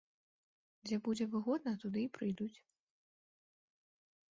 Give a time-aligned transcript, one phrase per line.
[0.87, 2.53] Дзе будзе выгодна туды і прыйдуць.